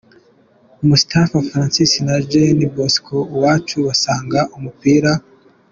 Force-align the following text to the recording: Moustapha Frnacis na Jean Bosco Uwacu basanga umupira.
Moustapha 0.89 1.37
Frnacis 1.47 1.91
na 2.05 2.15
Jean 2.29 2.59
Bosco 2.75 3.17
Uwacu 3.35 3.75
basanga 3.87 4.39
umupira. 4.57 5.11